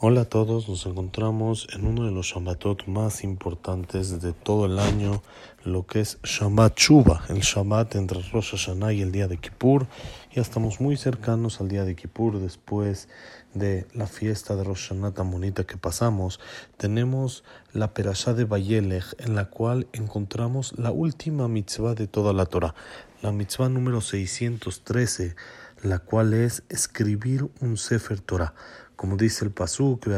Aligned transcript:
Hola 0.00 0.20
a 0.20 0.24
todos, 0.26 0.68
nos 0.68 0.86
encontramos 0.86 1.66
en 1.72 1.84
uno 1.84 2.04
de 2.04 2.12
los 2.12 2.26
Shabbatot 2.26 2.86
más 2.86 3.24
importantes 3.24 4.20
de 4.20 4.32
todo 4.32 4.66
el 4.66 4.78
año, 4.78 5.24
lo 5.64 5.86
que 5.86 5.98
es 5.98 6.20
Shabbat 6.22 6.78
Shuba, 6.78 7.24
el 7.28 7.40
Shabbat 7.40 7.96
entre 7.96 8.22
Rosh 8.30 8.52
Hashanah 8.52 8.92
y 8.92 9.02
el 9.02 9.10
día 9.10 9.26
de 9.26 9.38
Kippur. 9.38 9.88
Ya 10.32 10.40
estamos 10.40 10.80
muy 10.80 10.96
cercanos 10.96 11.60
al 11.60 11.66
día 11.66 11.84
de 11.84 11.96
Kippur, 11.96 12.38
después 12.38 13.08
de 13.54 13.88
la 13.92 14.06
fiesta 14.06 14.54
de 14.54 14.62
Rosh 14.62 14.90
Hashanah 14.90 15.14
tan 15.14 15.32
bonita 15.32 15.64
que 15.64 15.76
pasamos. 15.76 16.38
Tenemos 16.76 17.42
la 17.72 17.92
Perashá 17.92 18.34
de 18.34 18.44
Bayelech, 18.44 19.16
en 19.18 19.34
la 19.34 19.46
cual 19.46 19.88
encontramos 19.92 20.78
la 20.78 20.92
última 20.92 21.48
mitzvah 21.48 21.96
de 21.96 22.06
toda 22.06 22.32
la 22.32 22.46
Torah, 22.46 22.76
la 23.20 23.32
mitzvah 23.32 23.68
número 23.68 24.00
613, 24.00 25.34
la 25.82 25.98
cual 25.98 26.34
es 26.34 26.62
escribir 26.68 27.48
un 27.60 27.76
Sefer 27.76 28.20
Torah 28.20 28.54
como 28.98 29.16
dice 29.16 29.44
el 29.44 29.52
Pasuk, 29.52 30.08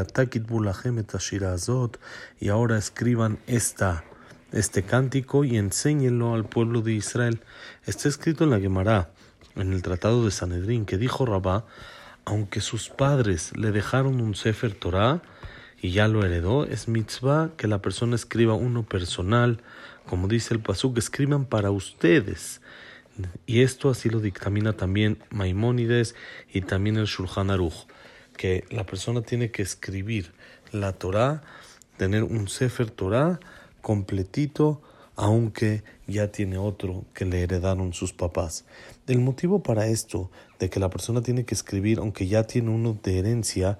y 2.39 2.49
ahora 2.49 2.77
escriban 2.79 3.37
esta, 3.45 4.03
este 4.51 4.81
cántico 4.81 5.43
y 5.43 5.55
enséñenlo 5.55 6.33
al 6.33 6.45
pueblo 6.45 6.81
de 6.81 6.93
Israel. 6.93 7.41
Está 7.85 8.09
escrito 8.09 8.43
en 8.43 8.49
la 8.49 8.59
Gemara, 8.59 9.11
en 9.55 9.73
el 9.73 9.83
Tratado 9.83 10.25
de 10.25 10.31
Sanedrín, 10.31 10.87
que 10.87 10.97
dijo 10.97 11.27
Rabá, 11.27 11.67
aunque 12.25 12.59
sus 12.59 12.89
padres 12.89 13.55
le 13.55 13.71
dejaron 13.71 14.19
un 14.19 14.33
Sefer 14.33 14.73
Torah 14.73 15.21
y 15.79 15.91
ya 15.91 16.07
lo 16.07 16.25
heredó, 16.25 16.65
es 16.65 16.87
mitzvah 16.87 17.51
que 17.57 17.67
la 17.67 17.83
persona 17.83 18.15
escriba 18.15 18.55
uno 18.55 18.81
personal, 18.81 19.61
como 20.07 20.27
dice 20.27 20.55
el 20.55 20.59
Pasuk, 20.59 20.97
escriban 20.97 21.45
para 21.45 21.69
ustedes. 21.69 22.61
Y 23.45 23.61
esto 23.61 23.89
así 23.89 24.09
lo 24.09 24.19
dictamina 24.19 24.73
también 24.73 25.19
Maimónides 25.29 26.15
y 26.51 26.61
también 26.61 26.97
el 26.97 27.05
Shulchan 27.05 27.51
Aruch 27.51 27.85
que 28.41 28.65
la 28.71 28.85
persona 28.85 29.21
tiene 29.21 29.51
que 29.51 29.61
escribir 29.61 30.31
la 30.71 30.93
Torah, 30.93 31.43
tener 31.97 32.23
un 32.23 32.47
Sefer 32.47 32.89
Torah 32.89 33.39
completito, 33.81 34.81
aunque 35.15 35.83
ya 36.07 36.31
tiene 36.31 36.57
otro 36.57 37.05
que 37.13 37.25
le 37.25 37.43
heredaron 37.43 37.93
sus 37.93 38.13
papás. 38.13 38.65
El 39.05 39.19
motivo 39.19 39.61
para 39.61 39.85
esto, 39.87 40.31
de 40.59 40.69
que 40.69 40.79
la 40.79 40.89
persona 40.89 41.21
tiene 41.21 41.45
que 41.45 41.53
escribir, 41.53 41.99
aunque 41.99 42.27
ya 42.27 42.43
tiene 42.43 42.71
uno 42.71 42.97
de 43.03 43.19
herencia, 43.19 43.77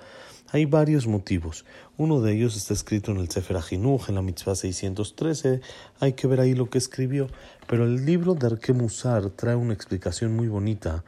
hay 0.52 0.66
varios 0.66 1.08
motivos. 1.08 1.66
Uno 1.98 2.20
de 2.22 2.34
ellos 2.34 2.58
está 2.58 2.74
escrito 2.74 3.12
en 3.12 3.18
el 3.18 3.30
Sefer 3.30 3.58
Ajinuj, 3.58 4.10
en 4.10 4.16
la 4.16 4.22
Mitzvah 4.22 4.56
613. 4.56 5.62
Hay 6.00 6.14
que 6.14 6.28
ver 6.28 6.42
ahí 6.42 6.54
lo 6.54 6.70
que 6.70 6.78
escribió. 6.78 7.28
Pero 7.68 7.86
el 7.86 8.06
libro 8.06 8.36
de 8.36 8.48
Arkemusar 8.48 9.30
trae 9.30 9.56
una 9.56 9.74
explicación 9.74 10.36
muy 10.36 10.50
bonita 10.50 11.06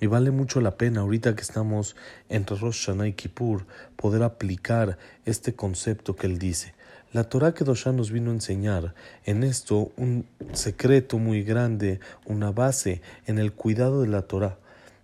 y 0.00 0.08
vale 0.08 0.32
mucho 0.32 0.60
la 0.60 0.76
pena 0.76 1.02
ahorita 1.02 1.36
que 1.36 1.42
estamos 1.42 1.94
entre 2.28 2.56
Rosh 2.56 2.86
Hashanah 2.86 3.06
y 3.06 3.12
Kippur 3.12 3.66
poder 3.94 4.24
aplicar 4.24 4.98
este 5.24 5.54
concepto 5.54 6.16
que 6.16 6.26
él 6.26 6.40
dice. 6.40 6.74
La 7.12 7.24
Torah 7.24 7.54
que 7.54 7.62
Dosha 7.62 7.92
nos 7.92 8.10
vino 8.10 8.30
a 8.30 8.34
enseñar 8.34 8.94
en 9.26 9.44
esto 9.44 9.92
un 9.96 10.26
secreto 10.54 11.18
muy 11.18 11.44
grande, 11.44 12.00
una 12.24 12.50
base 12.50 13.00
en 13.26 13.38
el 13.38 13.52
cuidado 13.52 14.00
de 14.00 14.08
la 14.08 14.22
Torah, 14.22 14.58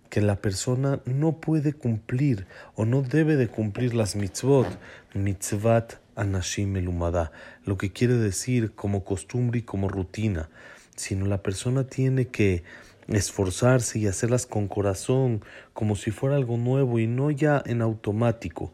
que 0.09 0.21
la 0.21 0.37
persona 0.37 1.01
no 1.05 1.39
puede 1.39 1.73
cumplir 1.73 2.47
o 2.75 2.85
no 2.85 3.01
debe 3.01 3.35
de 3.35 3.47
cumplir 3.47 3.93
las 3.93 4.15
mitzvot, 4.15 4.67
mitzvat 5.13 5.93
anashim 6.15 6.75
elumada, 6.75 7.31
lo 7.65 7.77
que 7.77 7.91
quiere 7.91 8.15
decir 8.15 8.71
como 8.73 9.03
costumbre 9.03 9.59
y 9.59 9.63
como 9.63 9.87
rutina, 9.87 10.49
sino 10.95 11.25
la 11.25 11.43
persona 11.43 11.85
tiene 11.85 12.27
que 12.27 12.63
esforzarse 13.07 13.99
y 13.99 14.07
hacerlas 14.07 14.45
con 14.45 14.67
corazón, 14.67 15.43
como 15.73 15.95
si 15.95 16.11
fuera 16.11 16.35
algo 16.35 16.57
nuevo 16.57 16.99
y 16.99 17.07
no 17.07 17.31
ya 17.31 17.61
en 17.65 17.81
automático. 17.81 18.71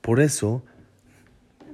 Por 0.00 0.20
eso, 0.20 0.62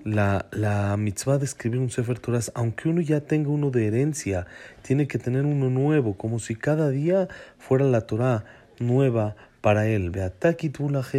la, 0.05 0.47
la 0.51 0.97
mitzvah 0.97 1.39
de 1.39 1.45
escribir 1.45 1.81
un 1.81 1.91
Sefer 1.91 2.19
Torah, 2.19 2.41
aunque 2.55 2.89
uno 2.89 3.01
ya 3.01 3.21
tenga 3.21 3.51
uno 3.51 3.71
de 3.71 3.87
herencia, 3.87 4.47
tiene 4.83 5.07
que 5.07 5.19
tener 5.19 5.45
uno 5.45 5.71
nuevo, 5.71 6.17
como 6.17 6.39
si 6.39 6.57
cada 6.57 6.91
día 6.91 7.29
fuera 7.59 7.85
la 7.85 8.03
Torah 8.03 8.45
nueva 8.79 9.37
para 9.61 9.87
él. 9.87 10.13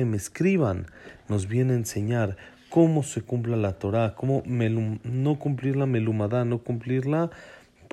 me 0.06 0.18
escriban, 0.18 0.88
nos 1.30 1.48
viene 1.48 1.74
a 1.74 1.78
enseñar 1.78 2.38
cómo 2.70 3.04
se 3.04 3.22
cumpla 3.22 3.56
la 3.56 3.74
Torah, 3.74 4.16
cómo 4.16 4.44
no 4.46 5.40
cumplir 5.40 5.76
la 5.76 5.86
melumada, 5.86 6.44
no 6.44 6.60
cumplirla 6.60 7.30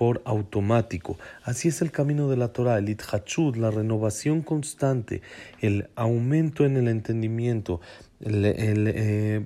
por 0.00 0.22
automático. 0.24 1.18
Así 1.42 1.68
es 1.68 1.82
el 1.82 1.90
camino 1.90 2.30
de 2.30 2.38
la 2.38 2.54
Torah, 2.54 2.78
el 2.78 2.88
itchachud, 2.88 3.56
la 3.56 3.70
renovación 3.70 4.40
constante, 4.40 5.20
el 5.60 5.90
aumento 5.94 6.64
en 6.64 6.78
el 6.78 6.88
entendimiento, 6.88 7.82
la 8.18 8.48
eh, 8.48 9.44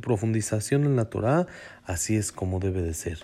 profundización 0.00 0.84
en 0.84 0.96
la 0.96 1.10
Torah, 1.10 1.48
así 1.84 2.16
es 2.16 2.32
como 2.32 2.60
debe 2.60 2.80
de 2.80 2.94
ser. 2.94 3.18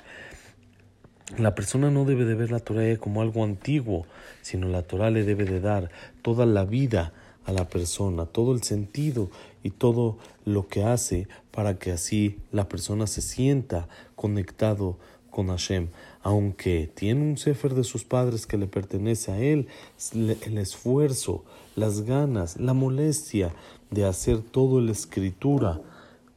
La 1.38 1.54
persona 1.54 1.90
no 1.90 2.04
debe 2.04 2.26
de 2.26 2.34
ver 2.34 2.50
la 2.50 2.60
Torah 2.60 2.94
como 2.98 3.22
algo 3.22 3.42
antiguo, 3.42 4.06
sino 4.42 4.68
la 4.68 4.82
Torah 4.82 5.08
le 5.08 5.24
debe 5.24 5.46
de 5.46 5.60
dar 5.60 5.88
toda 6.20 6.44
la 6.44 6.66
vida 6.66 7.14
a 7.46 7.52
la 7.52 7.70
persona, 7.70 8.26
todo 8.26 8.52
el 8.52 8.62
sentido 8.62 9.30
y 9.62 9.70
todo 9.70 10.18
lo 10.44 10.68
que 10.68 10.84
hace 10.84 11.26
para 11.52 11.78
que 11.78 11.92
así 11.92 12.38
la 12.52 12.68
persona 12.68 13.06
se 13.06 13.22
sienta 13.22 13.88
conectado 14.14 14.98
con 15.30 15.48
Hashem. 15.48 15.88
Aunque 16.24 16.90
tiene 16.94 17.20
un 17.20 17.36
sefer 17.36 17.74
de 17.74 17.84
sus 17.84 18.02
padres 18.04 18.46
que 18.46 18.56
le 18.56 18.66
pertenece 18.66 19.30
a 19.30 19.38
él, 19.38 19.68
el 20.14 20.58
esfuerzo, 20.58 21.44
las 21.76 22.00
ganas, 22.00 22.58
la 22.58 22.72
molestia 22.72 23.54
de 23.90 24.06
hacer 24.06 24.40
todo 24.40 24.80
la 24.80 24.92
escritura, 24.92 25.82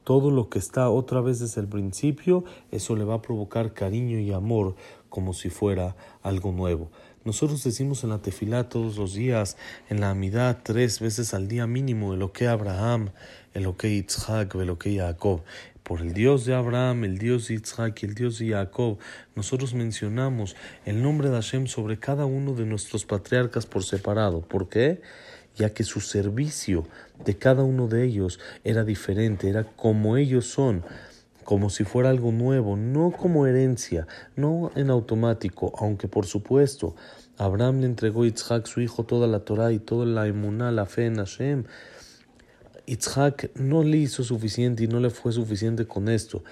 todo 0.03 0.29
lo 0.29 0.49
que 0.49 0.59
está 0.59 0.89
otra 0.89 1.21
vez 1.21 1.39
desde 1.39 1.61
el 1.61 1.67
principio, 1.67 2.43
eso 2.69 2.97
le 2.97 3.05
va 3.05 3.15
a 3.15 3.21
provocar 3.21 3.73
cariño 3.73 4.19
y 4.19 4.33
amor 4.33 4.75
como 5.07 5.33
si 5.33 5.49
fuera 5.49 5.95
algo 6.21 6.51
nuevo. 6.51 6.89
Nosotros 7.23 7.63
decimos 7.63 8.03
en 8.03 8.09
la 8.09 8.21
tefilá 8.21 8.67
todos 8.67 8.97
los 8.97 9.13
días, 9.13 9.55
en 9.89 10.01
la 10.01 10.09
amidad 10.09 10.59
tres 10.63 10.99
veces 10.99 11.33
al 11.33 11.47
día 11.47 11.65
mínimo, 11.65 12.13
el 12.13 12.29
que 12.31 12.47
Abraham, 12.47 13.09
el 13.53 13.73
que 13.75 13.95
Yitzhak, 13.95 14.53
el 14.55 14.77
que 14.77 14.97
Jacob 14.97 15.41
por 15.87 16.01
el 16.01 16.11
Dios 16.11 16.43
de 16.43 16.53
Abraham, 16.53 17.05
el 17.05 17.17
Dios 17.17 17.47
de 17.47 17.53
Isaac 17.53 18.03
y 18.03 18.07
el 18.07 18.13
Dios 18.13 18.39
de 18.39 18.49
Jacob, 18.49 18.97
nosotros 19.35 19.73
mencionamos 19.73 20.57
el 20.85 21.01
nombre 21.01 21.29
de 21.29 21.35
Hashem 21.35 21.67
sobre 21.67 21.97
cada 21.97 22.25
uno 22.25 22.53
de 22.53 22.65
nuestros 22.65 23.05
patriarcas 23.05 23.65
por 23.65 23.85
separado. 23.85 24.41
¿Por 24.41 24.67
qué? 24.67 25.01
Ya 25.55 25.69
que 25.73 25.85
su 25.85 26.01
servicio 26.01 26.85
de 27.23 27.37
cada 27.37 27.63
uno 27.63 27.87
de 27.87 28.03
ellos 28.03 28.37
era 28.65 28.83
diferente, 28.83 29.49
era 29.49 29.63
como 29.63 30.17
ellos 30.17 30.47
son, 30.47 30.83
como 31.45 31.69
si 31.69 31.85
fuera 31.85 32.09
algo 32.09 32.33
nuevo, 32.33 32.75
no 32.75 33.11
como 33.11 33.47
herencia, 33.47 34.07
no 34.35 34.71
en 34.75 34.89
automático, 34.89 35.71
aunque 35.79 36.09
por 36.09 36.25
supuesto 36.25 36.97
Abraham 37.37 37.79
le 37.79 37.85
entregó 37.85 38.23
a 38.23 38.27
Isaac 38.27 38.65
su 38.65 38.81
hijo 38.81 39.05
toda 39.05 39.25
la 39.25 39.39
Torah 39.39 39.71
y 39.71 39.79
toda 39.79 40.05
la 40.05 40.27
emuná, 40.27 40.69
la 40.69 40.85
fe 40.85 41.05
en 41.05 41.15
Hashem, 41.15 41.63
Yitzhak 42.87 43.51
no 43.55 43.83
le 43.83 43.97
hizo 43.97 44.23
suficiente 44.23 44.85
y 44.85 44.87
no 44.87 45.01
le 45.01 45.09
fue 45.09 45.33
suficiente 45.33 45.85
con 45.85 46.07
esto. 46.07 46.43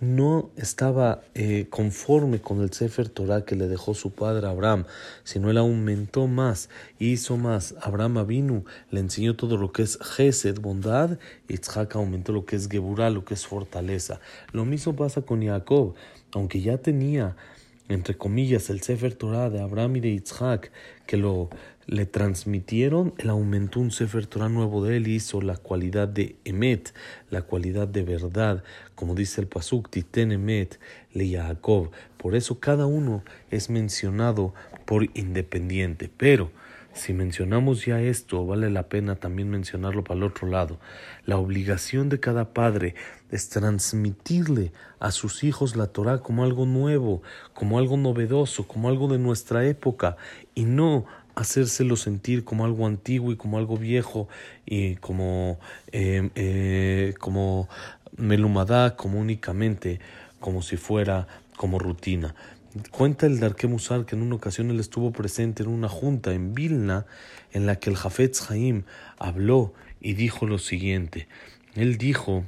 No 0.00 0.50
estaba 0.56 1.22
eh, 1.34 1.68
conforme 1.70 2.40
con 2.40 2.60
el 2.60 2.72
Sefer 2.72 3.08
Torah 3.08 3.44
que 3.44 3.54
le 3.54 3.68
dejó 3.68 3.94
su 3.94 4.10
padre 4.10 4.48
Abraham, 4.48 4.86
sino 5.22 5.50
él 5.50 5.56
aumentó 5.56 6.26
más, 6.26 6.68
hizo 6.98 7.36
más. 7.36 7.76
Abraham 7.80 8.26
vino, 8.26 8.64
le 8.90 9.00
enseñó 9.00 9.36
todo 9.36 9.56
lo 9.56 9.70
que 9.70 9.82
es 9.82 9.96
Gesed, 10.02 10.58
bondad, 10.58 11.16
Yitzhak 11.48 11.94
aumentó 11.94 12.32
lo 12.32 12.44
que 12.44 12.56
es 12.56 12.68
Geburah, 12.68 13.10
lo 13.10 13.24
que 13.24 13.34
es 13.34 13.46
fortaleza. 13.46 14.18
Lo 14.52 14.64
mismo 14.64 14.96
pasa 14.96 15.22
con 15.22 15.46
Jacob, 15.46 15.94
aunque 16.32 16.60
ya 16.60 16.76
tenía 16.76 17.36
entre 17.88 18.16
comillas, 18.16 18.70
el 18.70 18.80
Sefer 18.80 19.14
Torah 19.14 19.50
de 19.50 19.60
Abraham 19.60 19.96
y 19.96 20.00
de 20.00 20.12
Yitzhak, 20.12 20.70
que 21.06 21.16
lo 21.16 21.50
le 21.86 22.06
transmitieron, 22.06 23.14
él 23.18 23.30
aumentó 23.30 23.80
un 23.80 23.90
Sefer 23.90 24.26
Torah 24.26 24.48
nuevo 24.48 24.84
de 24.84 24.96
él 24.96 25.08
hizo 25.08 25.40
la 25.42 25.56
cualidad 25.56 26.08
de 26.08 26.36
Emet, 26.44 26.94
la 27.30 27.42
cualidad 27.42 27.88
de 27.88 28.02
verdad, 28.02 28.64
como 28.94 29.14
dice 29.14 29.40
el 29.40 29.46
Pasuk, 29.46 29.90
Titen 29.90 30.32
Emet, 30.32 30.78
le 31.12 31.28
Yaakov. 31.28 31.90
Por 32.16 32.34
eso 32.36 32.58
cada 32.58 32.86
uno 32.86 33.22
es 33.50 33.68
mencionado 33.68 34.54
por 34.86 35.04
independiente, 35.14 36.10
pero 36.16 36.50
si 36.94 37.12
mencionamos 37.12 37.84
ya 37.84 38.00
esto, 38.00 38.46
vale 38.46 38.70
la 38.70 38.84
pena 38.84 39.16
también 39.16 39.50
mencionarlo 39.50 40.04
para 40.04 40.18
el 40.18 40.22
otro 40.22 40.48
lado. 40.48 40.78
La 41.26 41.36
obligación 41.36 42.08
de 42.08 42.20
cada 42.20 42.54
padre 42.54 42.94
es 43.30 43.48
transmitirle 43.48 44.72
a 45.00 45.10
sus 45.10 45.42
hijos 45.42 45.74
la 45.74 45.88
Torah 45.88 46.18
como 46.18 46.44
algo 46.44 46.66
nuevo, 46.66 47.22
como 47.52 47.78
algo 47.78 47.96
novedoso, 47.96 48.68
como 48.68 48.88
algo 48.88 49.08
de 49.08 49.18
nuestra 49.18 49.66
época, 49.66 50.16
y 50.54 50.64
no 50.64 51.04
hacérselo 51.34 51.96
sentir 51.96 52.44
como 52.44 52.64
algo 52.64 52.86
antiguo 52.86 53.32
y 53.32 53.36
como 53.36 53.58
algo 53.58 53.76
viejo 53.76 54.28
y 54.64 54.94
como, 54.96 55.58
eh, 55.90 56.30
eh, 56.36 57.14
como 57.18 57.68
melumadá, 58.16 58.94
como 58.94 59.18
únicamente, 59.18 59.98
como 60.38 60.62
si 60.62 60.76
fuera 60.76 61.26
como 61.56 61.78
rutina. 61.78 62.34
Cuenta 62.90 63.26
el 63.26 63.38
Darke 63.38 63.68
Musar 63.68 64.04
que 64.04 64.16
en 64.16 64.22
una 64.22 64.34
ocasión 64.34 64.68
él 64.70 64.80
estuvo 64.80 65.12
presente 65.12 65.62
en 65.62 65.68
una 65.68 65.88
junta 65.88 66.32
en 66.32 66.54
Vilna 66.54 67.06
en 67.52 67.66
la 67.66 67.76
que 67.76 67.88
el 67.88 67.96
Jafetz 67.96 68.50
Haim 68.50 68.82
habló 69.16 69.74
y 70.00 70.14
dijo 70.14 70.44
lo 70.46 70.58
siguiente: 70.58 71.28
Él 71.76 71.98
dijo, 71.98 72.44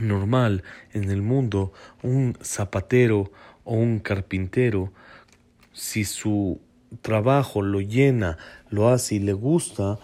normal 0.00 0.64
en 0.92 1.10
el 1.10 1.22
mundo, 1.22 1.72
un 2.02 2.36
zapatero 2.42 3.30
o 3.62 3.74
un 3.74 4.00
carpintero, 4.00 4.92
si 5.72 6.04
su 6.04 6.60
trabajo 7.00 7.62
lo 7.62 7.80
llena, 7.80 8.38
lo 8.70 8.88
hace 8.88 9.16
y 9.16 9.18
le 9.20 9.34
gusta, 9.34 10.00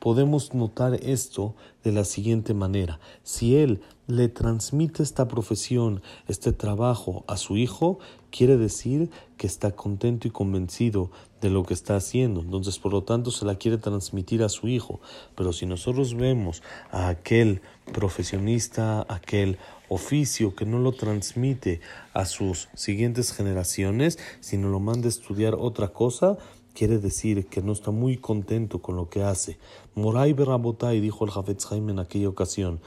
podemos 0.00 0.54
notar 0.54 0.94
esto 0.94 1.54
de 1.84 1.92
la 1.92 2.04
siguiente 2.04 2.54
manera. 2.54 3.00
Si 3.22 3.56
él 3.56 3.80
le 4.06 4.28
transmite 4.28 5.02
esta 5.02 5.28
profesión, 5.28 6.02
este 6.26 6.52
trabajo 6.52 7.24
a 7.26 7.36
su 7.36 7.56
hijo, 7.56 7.98
quiere 8.30 8.56
decir 8.56 9.10
que 9.36 9.46
está 9.46 9.72
contento 9.72 10.26
y 10.26 10.30
convencido 10.30 11.10
de 11.40 11.50
lo 11.50 11.64
que 11.64 11.74
está 11.74 11.96
haciendo. 11.96 12.40
Entonces, 12.40 12.78
por 12.78 12.92
lo 12.92 13.04
tanto, 13.04 13.30
se 13.30 13.44
la 13.44 13.56
quiere 13.56 13.78
transmitir 13.78 14.42
a 14.42 14.48
su 14.48 14.68
hijo. 14.68 15.00
Pero 15.34 15.52
si 15.52 15.66
nosotros 15.66 16.14
vemos 16.14 16.62
a 16.90 17.08
aquel 17.08 17.60
profesionista, 17.92 19.06
aquel 19.08 19.58
oficio 19.88 20.54
que 20.54 20.66
no 20.66 20.78
lo 20.78 20.92
transmite 20.92 21.80
a 22.12 22.24
sus 22.24 22.68
siguientes 22.74 23.32
generaciones, 23.32 24.18
sino 24.40 24.68
lo 24.68 24.80
manda 24.80 25.06
a 25.06 25.10
estudiar 25.10 25.54
otra 25.54 25.88
cosa, 25.88 26.38
quiere 26.78 26.98
decir 26.98 27.46
que 27.46 27.60
no 27.60 27.72
está 27.72 27.90
muy 27.90 28.18
contento 28.18 28.80
con 28.80 28.94
lo 28.94 29.08
que 29.08 29.24
hace. 29.24 29.58
Moray 29.96 30.32
Berabotai 30.32 31.00
dijo 31.00 31.24
el 31.24 31.32
Jafetz 31.32 31.72
Haim 31.72 31.90
en 31.90 31.98
aquella 31.98 32.28
ocasión, 32.28 32.78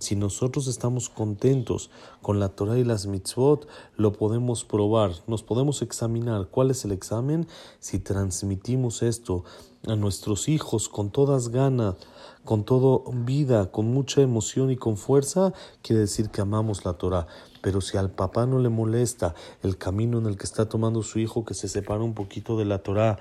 si 0.00 0.16
nosotros 0.16 0.66
estamos 0.66 1.10
contentos 1.10 1.90
con 2.22 2.40
la 2.40 2.48
Torah 2.48 2.78
y 2.78 2.84
las 2.84 3.06
mitzvot, 3.06 3.68
lo 3.96 4.12
podemos 4.12 4.64
probar, 4.64 5.12
nos 5.26 5.42
podemos 5.42 5.82
examinar. 5.82 6.48
¿Cuál 6.50 6.70
es 6.70 6.86
el 6.86 6.92
examen? 6.92 7.46
Si 7.80 7.98
transmitimos 7.98 9.02
esto 9.02 9.44
a 9.86 9.96
nuestros 9.96 10.48
hijos 10.48 10.88
con 10.88 11.10
todas 11.10 11.50
ganas, 11.50 11.96
con 12.44 12.64
toda 12.64 13.02
vida, 13.12 13.70
con 13.70 13.92
mucha 13.92 14.22
emoción 14.22 14.70
y 14.70 14.76
con 14.76 14.96
fuerza, 14.96 15.52
quiere 15.82 16.00
decir 16.00 16.30
que 16.30 16.40
amamos 16.40 16.86
la 16.86 16.94
Torah. 16.94 17.26
Pero 17.60 17.82
si 17.82 17.98
al 17.98 18.10
papá 18.10 18.46
no 18.46 18.58
le 18.58 18.70
molesta 18.70 19.34
el 19.62 19.76
camino 19.76 20.18
en 20.18 20.24
el 20.24 20.38
que 20.38 20.44
está 20.44 20.66
tomando 20.66 21.02
su 21.02 21.18
hijo, 21.18 21.44
que 21.44 21.52
se 21.52 21.68
separa 21.68 22.02
un 22.02 22.14
poquito 22.14 22.56
de 22.56 22.64
la 22.64 22.78
Torah, 22.78 23.18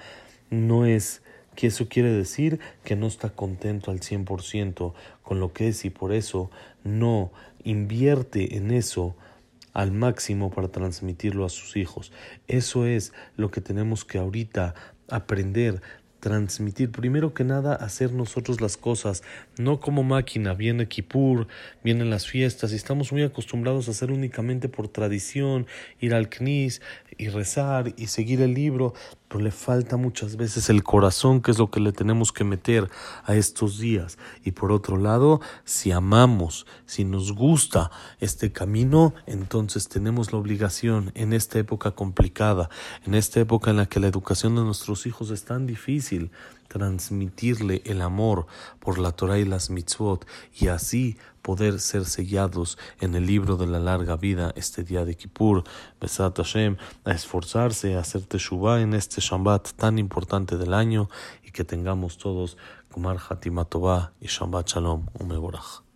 no 0.50 0.86
es 0.86 1.22
que 1.56 1.68
eso 1.68 1.88
quiere 1.88 2.12
decir 2.12 2.60
que 2.84 2.96
no 2.96 3.08
está 3.08 3.30
contento 3.30 3.92
al 3.92 4.00
100% 4.00 4.94
con 5.24 5.40
lo 5.40 5.54
que 5.54 5.70
es 5.70 5.86
y 5.86 5.90
por 5.90 6.14
eso 6.14 6.50
no 6.84 7.32
invierte 7.64 8.58
en 8.58 8.72
eso 8.72 9.16
al 9.74 9.92
máximo 9.92 10.50
para 10.50 10.70
transmitirlo 10.70 11.46
a 11.46 11.50
sus 11.50 11.78
hijos. 11.78 12.12
Eso 12.48 12.86
es 12.86 13.14
lo 13.36 13.52
que 13.52 13.62
tenemos 13.62 14.06
que 14.06 14.18
ahorita 14.18 14.76
aprender 15.10 15.82
transmitir, 16.20 16.92
primero 16.92 17.34
que 17.34 17.44
nada, 17.44 17.76
hacer 17.76 18.14
nosotros 18.14 18.62
las 18.62 18.78
cosas, 18.78 19.24
no 19.58 19.80
como 19.80 20.04
máquina, 20.04 20.54
viene 20.54 20.88
Kippur, 20.88 21.48
vienen 21.84 22.10
las 22.10 22.28
fiestas, 22.28 22.72
y 22.72 22.76
estamos 22.76 23.12
muy 23.12 23.24
acostumbrados 23.24 23.88
a 23.88 23.92
hacer 23.92 24.12
únicamente 24.12 24.70
por 24.70 24.90
tradición, 24.90 25.68
ir 26.00 26.14
al 26.14 26.30
Knis 26.30 26.82
y 27.18 27.30
rezar 27.30 27.94
y 27.98 28.08
seguir 28.08 28.42
el 28.42 28.54
libro, 28.54 28.94
pero 29.30 29.44
le 29.44 29.52
falta 29.52 29.96
muchas 29.96 30.36
veces 30.36 30.70
el 30.70 30.84
corazón, 30.84 31.42
que 31.42 31.52
es 31.52 31.60
lo 31.60 31.70
que 31.70 31.80
le 31.80 31.92
tenemos 31.92 32.34
que 32.34 32.44
meter 32.44 32.90
a 33.24 33.36
estos 33.36 33.78
días. 33.78 34.18
Y 34.44 34.52
por 34.52 34.72
otro 34.72 34.98
lado, 34.98 35.40
si 35.64 35.92
amamos, 35.92 36.66
si 36.88 37.06
nos 37.06 37.32
gusta 37.34 37.92
este 38.20 38.52
camino, 38.52 39.14
entonces 39.28 39.88
tenemos 39.88 40.34
la 40.34 40.40
obligación 40.40 41.12
en 41.14 41.34
esta 41.34 41.60
época 41.60 41.92
complicada, 41.92 42.70
en 43.06 43.14
esta 43.14 43.40
época 43.40 43.70
en 43.70 43.78
la 43.78 43.86
que 43.86 44.00
la 44.00 44.08
educación 44.08 44.56
de 44.56 44.64
nuestros 44.64 45.06
hijos 45.06 45.30
es 45.30 45.46
tan 45.46 45.68
difícil, 45.68 46.32
transmitirle 46.70 47.82
el 47.84 48.02
amor 48.02 48.46
por 48.80 48.98
la 48.98 49.12
Torah 49.12 49.40
y 49.40 49.44
las 49.44 49.70
mitzvot 49.70 50.26
y 50.58 50.68
así 50.68 51.18
poder 51.42 51.80
ser 51.80 52.06
sellados 52.06 52.78
en 53.02 53.16
el 53.16 53.26
libro 53.26 53.58
de 53.58 53.68
la 53.68 53.80
larga 53.80 54.16
vida 54.16 54.54
este 54.56 54.84
día 54.84 55.04
de 55.04 55.16
Kippur. 55.16 55.64
Besat 56.00 56.38
Hashem, 56.38 56.78
a 57.04 57.12
esforzarse, 57.12 57.96
a 57.96 58.00
hacer 58.00 58.22
teshuvah 58.22 58.82
en 58.82 58.94
este 58.94 59.20
Shabbat 59.20 59.74
tan 59.74 60.00
importante 60.00 60.58
del 60.58 60.74
año 60.74 61.10
y 61.44 61.52
que 61.52 61.66
tengamos 61.66 62.18
todos 62.18 62.58
Kumar 62.92 63.18
Hatimatová 63.18 64.14
y 64.22 64.28
Shabbat 64.28 64.68
Shalom, 64.68 65.08
un 65.20 65.28
Mevorach. 65.28 65.89